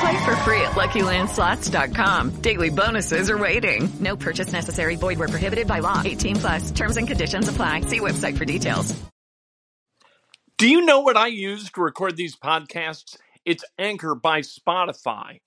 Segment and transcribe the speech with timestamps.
[0.00, 2.40] Play for free at LuckyLandSlots.com.
[2.40, 3.88] Daily bonuses are waiting.
[4.00, 4.96] No purchase necessary.
[4.96, 6.02] Void where prohibited by law.
[6.04, 6.70] 18 plus.
[6.70, 7.80] Terms and conditions apply.
[7.82, 8.94] See website for details.
[10.56, 13.16] Do you know what I use to record these podcasts?
[13.44, 15.40] It's Anchor by Spotify.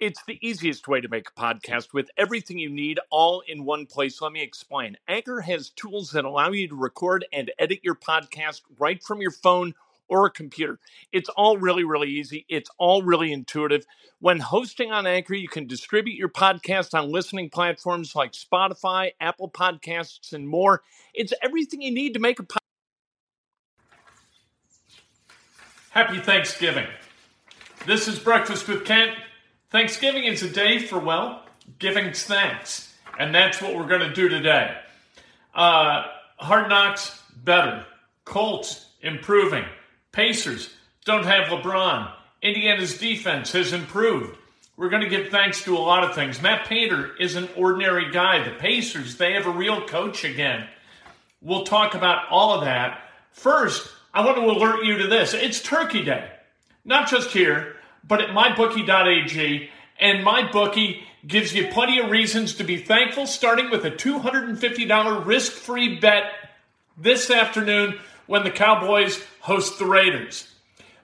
[0.00, 3.86] It's the easiest way to make a podcast with everything you need all in one
[3.86, 4.22] place.
[4.22, 4.96] Let me explain.
[5.08, 9.32] Anchor has tools that allow you to record and edit your podcast right from your
[9.32, 9.74] phone
[10.08, 10.78] or a computer.
[11.12, 12.44] It's all really, really easy.
[12.48, 13.86] It's all really intuitive.
[14.20, 19.50] When hosting on Anchor, you can distribute your podcast on listening platforms like Spotify, Apple
[19.50, 20.82] Podcasts, and more.
[21.14, 22.58] It's everything you need to make a podcast.
[25.90, 26.86] Happy Thanksgiving.
[27.86, 29.12] This is Breakfast with Kent.
[29.70, 31.44] Thanksgiving is a day for, well,
[31.78, 32.94] giving thanks.
[33.18, 34.76] And that's what we're going to do today.
[35.54, 36.04] Uh,
[36.36, 37.84] Hard Knocks, better.
[38.24, 39.64] Colts, improving.
[40.12, 40.70] Pacers
[41.04, 42.12] don't have LeBron.
[42.42, 44.36] Indiana's defense has improved.
[44.76, 46.40] We're going to give thanks to a lot of things.
[46.40, 48.44] Matt Painter is an ordinary guy.
[48.44, 50.68] The Pacers, they have a real coach again.
[51.42, 53.00] We'll talk about all of that.
[53.32, 55.34] First, I want to alert you to this.
[55.34, 56.30] It's Turkey Day.
[56.84, 59.70] Not just here, but at mybookie.ag.
[60.00, 65.52] And MyBookie gives you plenty of reasons to be thankful, starting with a $250 risk
[65.52, 66.32] free bet
[66.96, 67.98] this afternoon
[68.28, 70.48] when the Cowboys host the Raiders.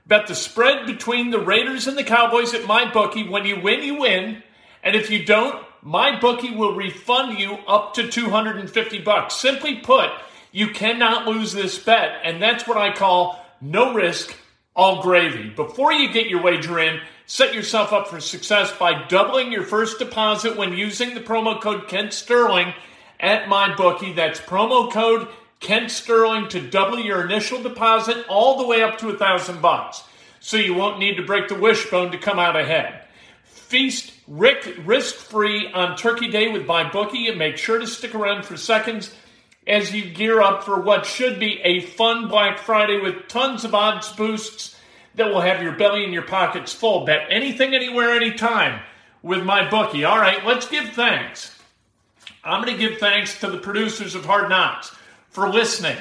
[0.07, 3.29] Bet the spread between the Raiders and the Cowboys at MyBookie.
[3.29, 4.43] When you win, you win.
[4.83, 9.35] And if you don't, MyBookie will refund you up to 250 bucks.
[9.35, 10.11] Simply put,
[10.53, 12.21] you cannot lose this bet.
[12.23, 14.37] And that's what I call no risk,
[14.77, 15.49] all gravy.
[15.49, 19.99] Before you get your wager in, set yourself up for success by doubling your first
[19.99, 22.75] deposit when using the promo code Kent Sterling
[23.19, 24.15] at MyBookie.
[24.15, 25.29] That's promo code
[25.60, 30.03] Kent Sterling to double your initial deposit all the way up to a thousand bucks.
[30.41, 33.04] So you won't need to break the wishbone to come out ahead.
[33.44, 38.56] Feast risk free on Turkey Day with MyBookie and make sure to stick around for
[38.56, 39.12] seconds
[39.66, 43.75] as you gear up for what should be a fun Black Friday with tons of
[43.75, 44.76] odds boosts
[45.14, 47.04] that will have your belly and your pockets full.
[47.06, 48.81] Bet anything, anywhere, anytime
[49.22, 50.04] with my bookie.
[50.04, 51.59] All right, let's give thanks.
[52.43, 54.94] I'm going to give thanks to the producers of Hard Knocks
[55.34, 55.97] for listening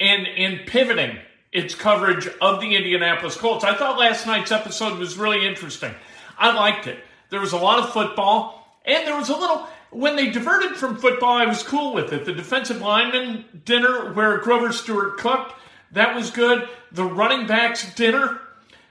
[0.00, 1.16] and in pivoting
[1.52, 3.64] its coverage of the Indianapolis Colts.
[3.64, 5.94] I thought last night's episode was really interesting.
[6.36, 6.98] I liked it.
[7.30, 9.68] There was a lot of football, and there was a little.
[9.90, 12.24] When they diverted from football, I was cool with it.
[12.24, 15.52] The defensive lineman dinner where Grover Stewart cooked,
[15.92, 16.68] that was good.
[16.90, 18.40] The running backs dinner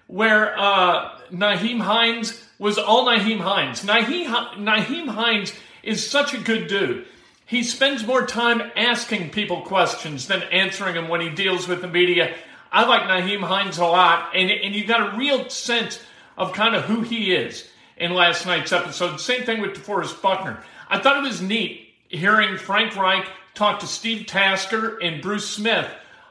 [0.07, 3.83] where uh, Nyheim Hines was all Nyheim Hines.
[3.83, 5.51] Nyheim, Nyheim Hines
[5.83, 7.05] is such a good dude.
[7.45, 11.87] He spends more time asking people questions than answering them when he deals with the
[11.87, 12.33] media.
[12.71, 15.99] I like Nyheim Hines a lot, and, and you got a real sense
[16.37, 19.19] of kind of who he is in last night's episode.
[19.19, 20.63] Same thing with DeForest Buckner.
[20.89, 25.87] I thought it was neat hearing Frank Reich talk to Steve Tasker and Bruce Smith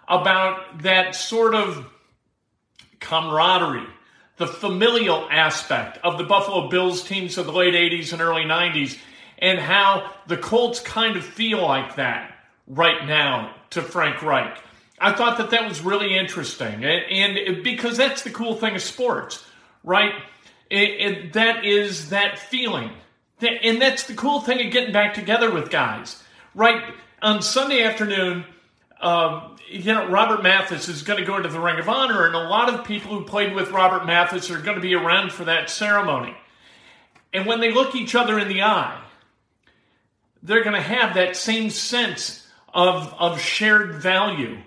[0.08, 1.86] about that sort of
[3.00, 3.86] camaraderie,
[4.36, 8.98] the familial aspect of the Buffalo Bills teams of the late 80s and early 90s
[9.42, 12.32] and how the Colts kind of feel like that
[12.68, 14.56] right now to Frank Reich.
[14.98, 18.82] I thought that that was really interesting, and, and because that's the cool thing of
[18.82, 19.44] sports,
[19.82, 20.14] right?
[20.70, 22.92] It, it, that is that feeling,
[23.40, 26.22] and that's the cool thing of getting back together with guys,
[26.54, 26.94] right?
[27.20, 28.44] On Sunday afternoon,
[29.00, 32.36] um, you know, Robert Mathis is going to go into the Ring of Honor, and
[32.36, 35.46] a lot of people who played with Robert Mathis are going to be around for
[35.46, 36.36] that ceremony.
[37.34, 39.02] And when they look each other in the eye,
[40.42, 44.58] they're going to have that same sense of, of shared value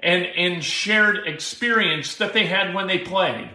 [0.00, 3.50] and, and shared experience that they had when they played.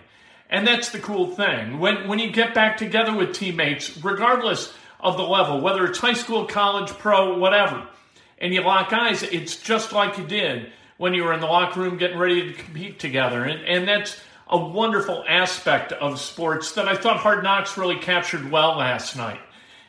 [0.49, 1.79] And that's the cool thing.
[1.79, 6.13] When, when you get back together with teammates, regardless of the level, whether it's high
[6.13, 7.87] school, college, pro, whatever,
[8.39, 11.79] and you lock eyes, it's just like you did when you were in the locker
[11.79, 13.43] room getting ready to compete together.
[13.43, 18.49] And, and that's a wonderful aspect of sports that I thought Hard Knocks really captured
[18.49, 19.39] well last night.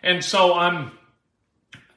[0.03, 0.93] And so I'm,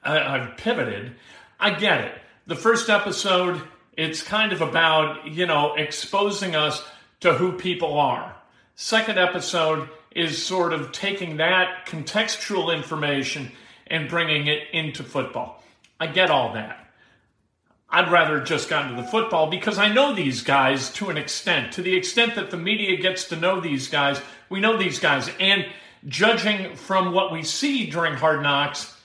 [0.04, 1.16] I, I've pivoted.
[1.60, 2.16] I get it.
[2.48, 3.62] The first episode,
[3.96, 6.84] it's kind of about, you know, exposing us
[7.22, 8.36] to who people are.
[8.76, 13.52] Second episode is sort of taking that contextual information
[13.88, 15.64] and bringing it into football.
[16.00, 16.80] I get all that.
[17.90, 21.74] I'd rather just gotten to the football because I know these guys to an extent.
[21.74, 25.30] To the extent that the media gets to know these guys, we know these guys.
[25.40, 25.68] And
[26.08, 28.98] judging from what we see during Hard Knocks,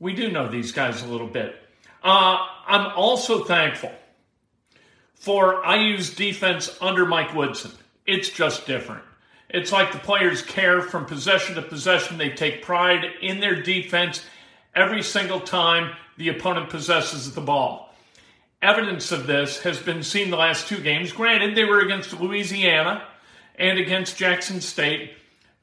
[0.00, 1.56] we do know these guys a little bit.
[2.02, 3.92] Uh, I'm also thankful
[5.14, 7.72] for IU's defense under Mike Woodson.
[8.06, 9.02] It's just different.
[9.50, 12.18] It's like the players care from possession to possession.
[12.18, 14.24] They take pride in their defense
[14.74, 17.94] every single time the opponent possesses the ball.
[18.60, 21.12] Evidence of this has been seen the last two games.
[21.12, 23.04] Granted, they were against Louisiana
[23.56, 25.12] and against Jackson State,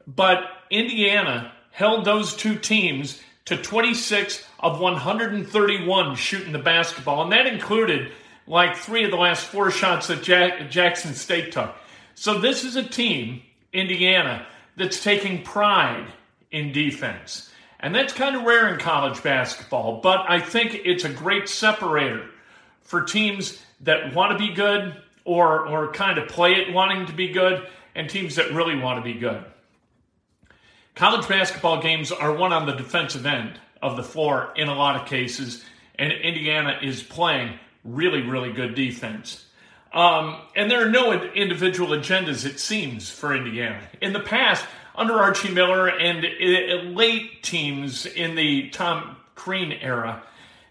[0.07, 7.45] but Indiana held those two teams to 26 of 131 shooting the basketball, and that
[7.45, 8.11] included
[8.47, 11.73] like three of the last four shots that Jack- Jackson State took.
[12.15, 13.41] So this is a team,
[13.73, 14.45] Indiana,
[14.77, 16.07] that's taking pride
[16.51, 17.51] in defense.
[17.79, 22.29] And that's kind of rare in college basketball, but I think it's a great separator
[22.81, 27.13] for teams that want to be good or, or kind of play it wanting to
[27.13, 29.43] be good and teams that really want to be good.
[30.95, 34.95] College basketball games are won on the defensive end of the floor in a lot
[34.95, 35.63] of cases,
[35.99, 39.45] and Indiana is playing really, really good defense.
[39.91, 43.81] Um, and there are no individual agendas, it seems, for Indiana.
[44.01, 44.65] In the past,
[44.95, 50.23] under Archie Miller and uh, late teams in the Tom Crean era,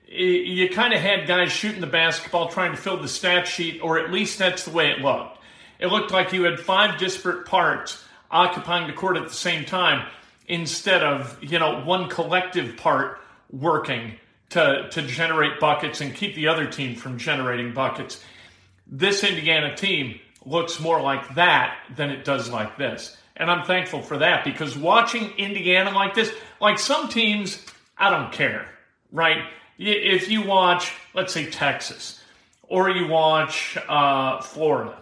[0.08, 3.98] you kind of had guys shooting the basketball trying to fill the stat sheet, or
[3.98, 5.38] at least that's the way it looked.
[5.78, 8.02] It looked like you had five disparate parts
[8.34, 10.06] occupying the court at the same time
[10.46, 13.20] instead of, you know, one collective part
[13.50, 14.16] working
[14.50, 18.22] to, to generate buckets and keep the other team from generating buckets.
[18.86, 23.16] This Indiana team looks more like that than it does like this.
[23.36, 27.64] And I'm thankful for that because watching Indiana like this, like some teams,
[27.96, 28.68] I don't care,
[29.10, 29.44] right?
[29.78, 32.22] if you watch, let's say, Texas,
[32.62, 34.96] or you watch uh, Florida,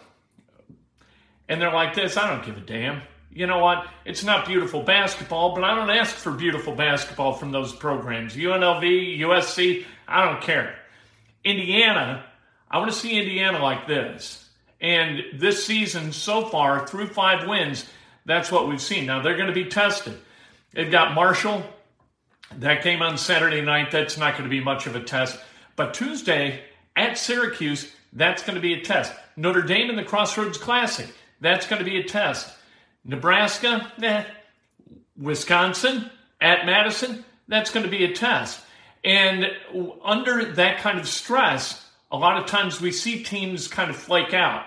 [1.48, 3.02] and they're like this, I don't give a damn.
[3.34, 3.86] You know what?
[4.04, 8.36] It's not beautiful basketball, but I don't ask for beautiful basketball from those programs.
[8.36, 10.74] UNLV, USC, I don't care.
[11.42, 12.24] Indiana,
[12.70, 14.48] I want to see Indiana like this.
[14.82, 17.86] And this season, so far, through five wins,
[18.26, 19.06] that's what we've seen.
[19.06, 20.18] Now, they're going to be tested.
[20.72, 21.62] They've got Marshall,
[22.58, 25.38] that game on Saturday night, that's not going to be much of a test.
[25.74, 26.62] But Tuesday
[26.96, 29.12] at Syracuse, that's going to be a test.
[29.36, 31.08] Notre Dame in the Crossroads Classic,
[31.40, 32.54] that's going to be a test.
[33.04, 34.24] Nebraska, eh.
[35.16, 36.10] Wisconsin
[36.40, 38.60] at Madison, that's going to be a test.
[39.04, 39.46] And
[40.04, 44.32] under that kind of stress, a lot of times we see teams kind of flake
[44.32, 44.64] out.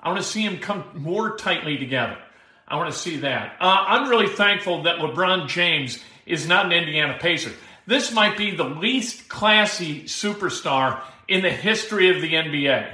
[0.00, 2.18] I want to see them come more tightly together.
[2.66, 3.56] I want to see that.
[3.60, 7.52] Uh, I'm really thankful that LeBron James is not an Indiana Pacer.
[7.86, 12.92] This might be the least classy superstar in the history of the NBA.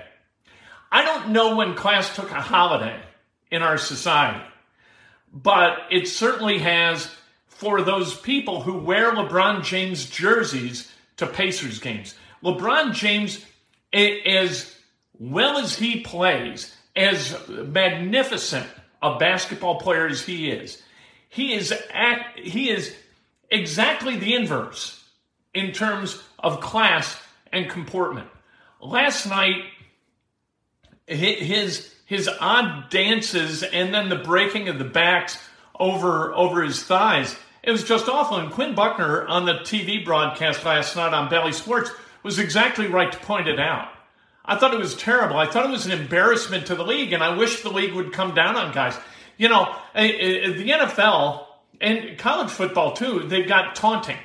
[0.91, 3.01] I don't know when class took a holiday
[3.51, 4.45] in our society,
[5.33, 7.11] but it certainly has
[7.47, 12.15] for those people who wear LeBron James jerseys to Pacers games.
[12.43, 13.45] LeBron James,
[13.93, 14.75] as
[15.19, 18.67] well as he plays, as magnificent
[19.03, 20.83] a basketball player as he is,
[21.29, 22.95] he is act, he is
[23.51, 25.05] exactly the inverse
[25.55, 27.17] in terms of class
[27.53, 28.29] and comportment.
[28.81, 29.65] Last night,
[31.11, 35.39] his his odd dances and then the breaking of the backs
[35.79, 37.37] over over his thighs.
[37.63, 38.39] It was just awful.
[38.39, 41.91] And Quinn Buckner on the TV broadcast last night on Bally Sports
[42.23, 43.89] was exactly right to point it out.
[44.45, 45.37] I thought it was terrible.
[45.37, 48.13] I thought it was an embarrassment to the league, and I wish the league would
[48.13, 48.97] come down on guys.
[49.37, 51.47] You know, the NFL
[51.81, 54.19] and college football too, they've got taunting,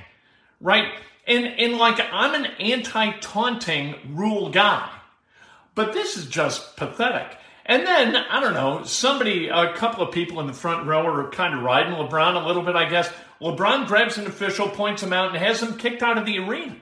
[0.60, 0.94] right?
[1.28, 4.90] And and like I'm an anti-taunting rule guy,
[5.76, 7.38] but this is just pathetic.
[7.66, 11.30] And then I don't know, somebody, a couple of people in the front row are
[11.30, 13.12] kind of riding LeBron a little bit, I guess.
[13.42, 16.76] LeBron grabs an official, points him out, and has him kicked out of the arena.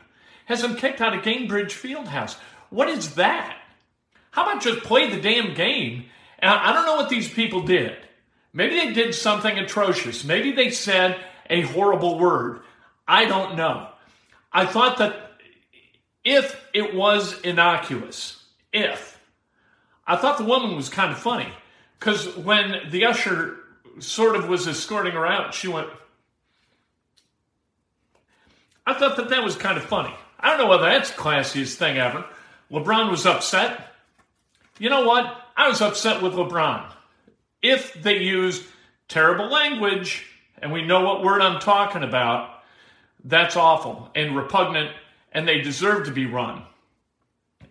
[0.45, 2.35] Has him kicked out of Gainbridge Fieldhouse.
[2.69, 3.57] What is that?
[4.31, 6.05] How about just play the damn game?
[6.39, 7.95] And I don't know what these people did.
[8.51, 10.23] Maybe they did something atrocious.
[10.23, 11.17] Maybe they said
[11.49, 12.59] a horrible word.
[13.07, 13.87] I don't know.
[14.51, 15.31] I thought that
[16.23, 18.42] if it was innocuous,
[18.73, 19.19] if
[20.05, 21.47] I thought the woman was kind of funny
[21.99, 23.57] because when the usher
[23.99, 25.87] sort of was escorting her out, she went.
[28.85, 30.13] I thought that that was kind of funny.
[30.39, 32.25] I don't know whether that's the classiest thing ever.
[32.69, 33.93] LeBron was upset.
[34.77, 35.41] You know what?
[35.55, 36.91] I was upset with LeBron.
[37.61, 38.63] If they used
[39.07, 40.25] terrible language,
[40.57, 42.49] and we know what word I'm talking about,
[43.23, 44.91] that's awful and repugnant,
[45.31, 46.63] and they deserve to be run.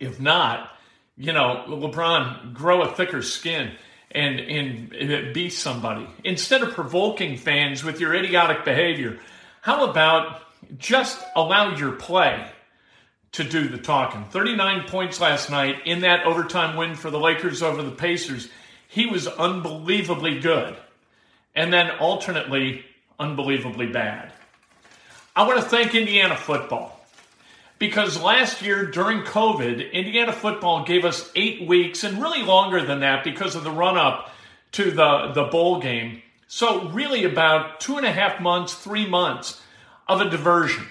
[0.01, 0.71] If not,
[1.17, 3.73] you know, LeBron, grow a thicker skin
[4.11, 6.07] and, and be somebody.
[6.25, 9.19] Instead of provoking fans with your idiotic behavior,
[9.61, 10.43] how about
[10.79, 12.47] just allow your play
[13.33, 14.25] to do the talking?
[14.25, 18.49] 39 points last night in that overtime win for the Lakers over the Pacers.
[18.89, 20.77] He was unbelievably good.
[21.55, 22.85] And then alternately,
[23.19, 24.33] unbelievably bad.
[25.37, 27.02] I want to thank Indiana football
[27.83, 33.01] because last year during COVID, Indiana football gave us eight weeks and really longer than
[33.01, 34.31] that because of the run up
[34.71, 36.23] to the, the bowl game.
[36.47, 39.61] So, really, about two and a half months, three months
[40.07, 40.87] of a diversion.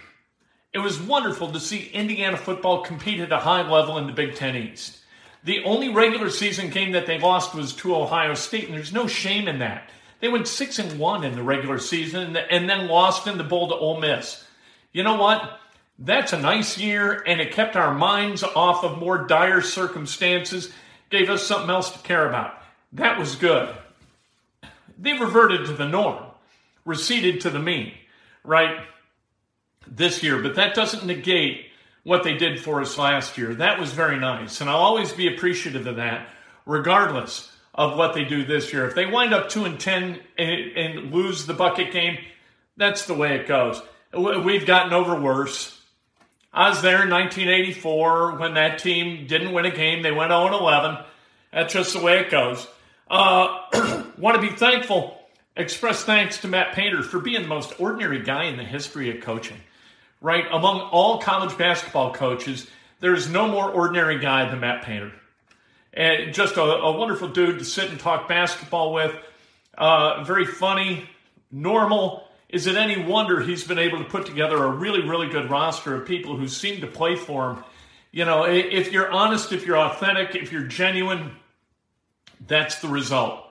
[0.74, 4.36] It was wonderful to see Indiana football compete at a high level in the Big
[4.36, 5.00] Ten East.
[5.46, 9.08] The only regular season game that they lost was to Ohio State, and there's no
[9.08, 9.90] shame in that.
[10.20, 13.70] They went six and one in the regular season and then lost in the bowl
[13.70, 14.44] to Ole Miss.
[14.92, 15.61] You know what?
[16.04, 20.72] That's a nice year, and it kept our minds off of more dire circumstances,
[21.12, 22.56] gave us something else to care about.
[22.94, 23.70] That was good.
[24.98, 26.24] They reverted to the norm,
[26.86, 27.94] receded to the mean,
[28.44, 28.82] right?
[29.86, 31.68] This year, but that doesn't negate
[32.04, 33.54] what they did for us last year.
[33.54, 36.28] That was very nice, and I'll always be appreciative of that,
[36.66, 38.88] regardless of what they do this year.
[38.88, 42.18] If they wind up 2 and 10 and, and lose the bucket game,
[42.76, 43.80] that's the way it goes.
[44.14, 45.78] We've gotten over worse.
[46.54, 50.02] I was there in 1984 when that team didn't win a game.
[50.04, 50.98] They went 0 11.
[51.54, 52.68] That's just the way it goes.
[53.10, 55.18] Uh, want to be thankful,
[55.56, 59.24] express thanks to Matt Painter for being the most ordinary guy in the history of
[59.24, 59.58] coaching.
[60.22, 60.46] Right?
[60.52, 62.68] Among all college basketball coaches,
[63.00, 65.12] there's no more ordinary guy than Matt Painter
[65.94, 69.14] and just a, a, wonderful dude to sit and talk basketball with.
[69.78, 71.10] Uh, very funny,
[71.52, 72.28] normal.
[72.52, 75.96] Is it any wonder he's been able to put together a really, really good roster
[75.96, 77.64] of people who seem to play for him?
[78.12, 81.32] You know, if you're honest, if you're authentic, if you're genuine,
[82.46, 83.46] that's the result.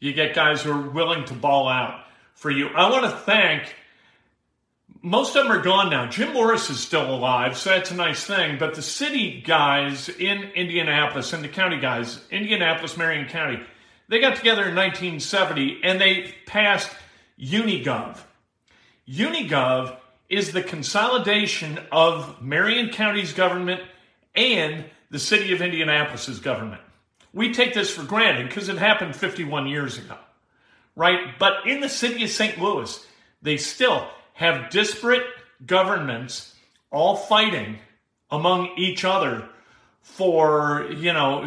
[0.00, 2.04] You get guys who are willing to ball out
[2.34, 2.68] for you.
[2.68, 3.74] I want to thank
[5.02, 6.06] most of them are gone now.
[6.06, 8.58] Jim Morris is still alive, so that's a nice thing.
[8.58, 13.60] But the city guys in Indianapolis and the county guys, Indianapolis, Marion County,
[14.08, 16.90] they got together in 1970 and they passed
[17.40, 18.18] Unigov.
[19.12, 19.96] Unigov
[20.28, 23.82] is the consolidation of Marion County's government
[24.34, 26.80] and the city of Indianapolis's government.
[27.34, 30.16] We take this for granted because it happened 51 years ago,
[30.96, 31.38] right?
[31.38, 32.58] But in the city of St.
[32.58, 33.06] Louis,
[33.42, 35.26] they still have disparate
[35.66, 36.54] governments
[36.90, 37.78] all fighting
[38.30, 39.48] among each other
[40.00, 41.42] for you know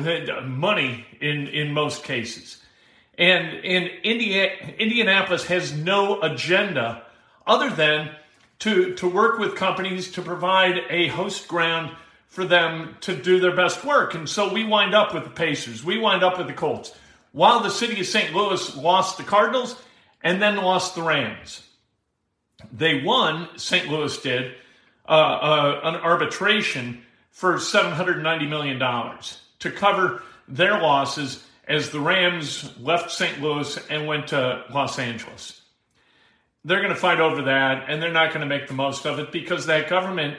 [0.46, 2.62] money in in most cases
[3.18, 7.04] and in India, Indianapolis has no agenda
[7.46, 8.12] other than
[8.60, 11.92] to to work with companies to provide a host ground
[12.28, 15.84] for them to do their best work and so we wind up with the Pacers
[15.84, 16.94] we wind up with the Colts
[17.32, 18.34] while the city of St.
[18.34, 19.82] Louis lost the Cardinals
[20.24, 21.64] and then lost the Rams
[22.72, 23.90] they won, St.
[23.90, 24.54] Louis did,
[25.08, 28.80] uh, uh, an arbitration for $790 million
[29.60, 33.42] to cover their losses as the Rams left St.
[33.42, 35.62] Louis and went to Los Angeles.
[36.66, 39.20] They're going to fight over that, and they're not going to make the most of
[39.20, 40.38] it because that government,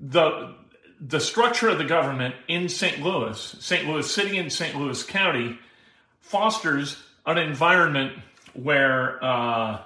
[0.00, 0.54] the
[0.98, 3.02] the structure of the government in St.
[3.02, 3.86] Louis, St.
[3.86, 4.74] Louis City and St.
[4.74, 5.58] Louis County,
[6.20, 8.18] fosters an environment
[8.54, 9.80] where uh,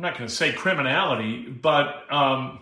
[0.00, 2.60] I'm not going to say criminality, but um,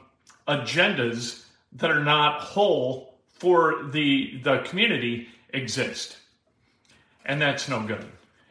[0.48, 6.16] agendas that are not whole for the the community exist,
[7.24, 8.04] and that's no good.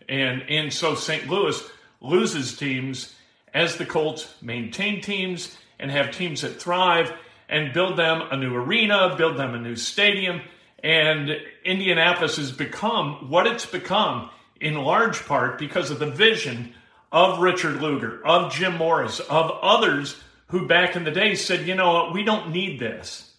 [0.07, 1.27] And and so St.
[1.27, 1.61] Louis
[2.01, 3.13] loses teams
[3.53, 7.11] as the Colts maintain teams and have teams that thrive
[7.49, 10.41] and build them a new arena, build them a new stadium,
[10.83, 11.31] and
[11.63, 16.73] Indianapolis has become what it's become in large part because of the vision
[17.11, 21.75] of Richard Lugar, of Jim Morris, of others who back in the day said, you
[21.75, 23.31] know what, we don't need this.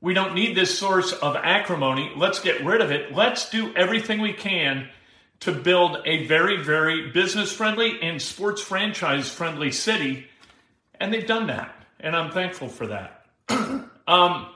[0.00, 2.10] We don't need this source of acrimony.
[2.16, 3.14] Let's get rid of it.
[3.14, 4.88] Let's do everything we can
[5.40, 10.26] to build a very, very business friendly and sports franchise friendly city.
[11.00, 11.74] And they've done that.
[11.98, 13.26] And I'm thankful for that.
[14.08, 14.48] Um,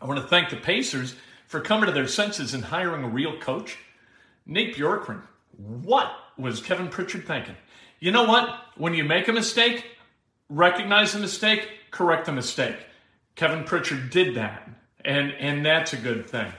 [0.00, 1.14] I want to thank the Pacers
[1.46, 3.78] for coming to their senses and hiring a real coach.
[4.44, 5.22] Nate Bjorkgren,
[5.56, 7.54] what was Kevin Pritchard thinking?
[8.00, 8.48] You know what?
[8.76, 9.84] When you make a mistake,
[10.48, 12.74] recognize the mistake, correct the mistake.
[13.36, 14.68] Kevin Pritchard did that,
[15.04, 16.52] and and that's a good thing.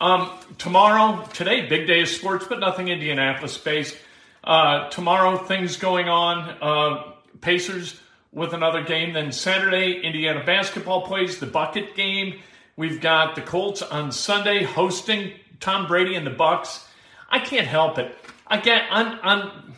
[0.00, 3.96] Um, tomorrow, today, big day of sports, but nothing Indianapolis based.
[4.42, 6.56] Uh, tomorrow, things going on.
[6.60, 8.00] Uh, Pacers
[8.32, 9.12] with another game.
[9.12, 12.40] Then Saturday, Indiana basketball plays the bucket game.
[12.76, 16.84] We've got the Colts on Sunday hosting Tom Brady and the Bucs.
[17.30, 18.14] I can't help it.
[18.46, 19.74] I get on on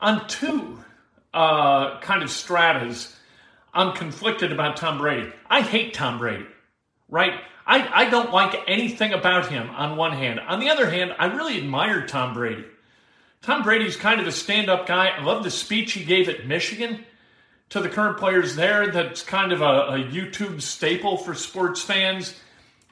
[0.00, 0.78] on two
[1.34, 3.14] uh, kind of stratas.
[3.74, 5.32] I'm conflicted about Tom Brady.
[5.48, 6.46] I hate Tom Brady,
[7.12, 7.34] right?
[7.64, 10.40] I, I don't like anything about him on one hand.
[10.40, 12.64] On the other hand, I really admire Tom Brady.
[13.42, 15.08] Tom Brady's kind of a stand up guy.
[15.08, 17.04] I love the speech he gave at Michigan
[17.68, 18.90] to the current players there.
[18.90, 22.34] That's kind of a, a YouTube staple for sports fans.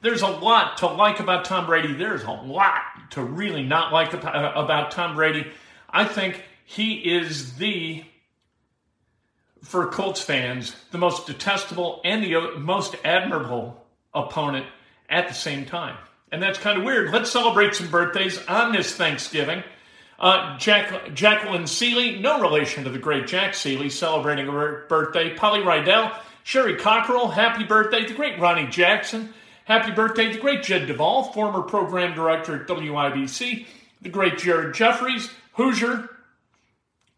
[0.03, 1.95] There's a lot to like about Tom Brady.
[1.95, 5.47] There's a lot to really not like uh, about Tom Brady.
[5.89, 8.05] I think he is the
[9.63, 13.81] for Colts fans, the most detestable and the uh, most admirable
[14.15, 14.67] opponent
[15.09, 15.97] at the same time.
[16.33, 17.13] And that's kind of weird.
[17.13, 19.65] Let's celebrate some birthdays on this Thanksgiving.
[20.19, 25.35] Uh, Jack, Jacqueline Seeley, no relation to the great Jack Seeley, celebrating her birthday.
[25.35, 26.15] Polly Rydell,
[26.45, 28.07] Sherry Cockrell, happy birthday.
[28.07, 29.33] The great Ronnie Jackson,
[29.65, 30.33] happy birthday.
[30.33, 33.67] The great Jed Duvall, former program director at WIBC.
[34.03, 36.09] The great Jared Jeffries, Hoosier,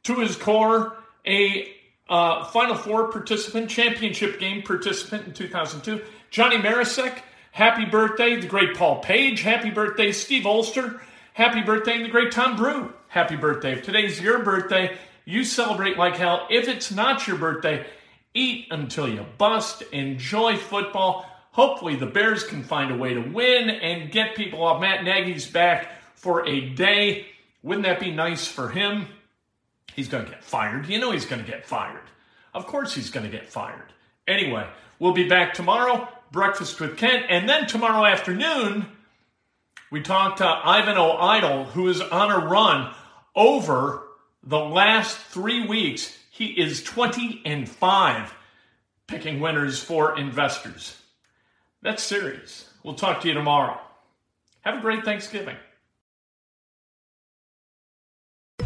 [0.05, 0.97] to his core,
[1.27, 1.73] a
[2.09, 6.03] uh, Final Four participant, championship game participant in 2002.
[6.33, 7.19] Johnny Marisek,
[7.51, 8.41] happy birthday.
[8.41, 10.13] The great Paul Page, happy birthday.
[10.13, 10.99] Steve Olster,
[11.35, 11.97] happy birthday.
[11.97, 13.73] And the great Tom Brew, happy birthday.
[13.73, 14.97] If today's your birthday,
[15.27, 16.47] you celebrate like hell.
[16.49, 17.85] If it's not your birthday,
[18.33, 19.83] eat until you bust.
[19.93, 21.27] Enjoy football.
[21.51, 25.47] Hopefully, the Bears can find a way to win and get people off Matt Nagy's
[25.47, 27.27] back for a day.
[27.63, 29.07] Wouldn't that be nice for him?
[29.95, 30.89] He's going to get fired.
[30.89, 32.09] You know he's going to get fired.
[32.55, 33.93] Of course he's going to get fired.
[34.27, 34.67] Anyway,
[34.99, 38.87] we'll be back tomorrow, breakfast with Kent, and then tomorrow afternoon,
[39.91, 42.93] we talk to Ivan O'Idle, who is on a run
[43.37, 44.03] over
[44.43, 46.17] the last three weeks.
[46.31, 48.35] He is 20 and 5
[49.07, 50.97] picking winners for investors.
[51.83, 52.69] That's serious.
[52.83, 53.79] We'll talk to you tomorrow.
[54.63, 55.57] Have a great Thanksgiving.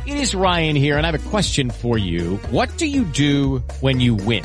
[0.07, 2.37] It is Ryan here, and I have a question for you.
[2.50, 4.44] What do you do when you win?